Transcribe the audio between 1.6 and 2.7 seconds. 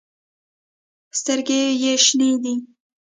ېې شنې دي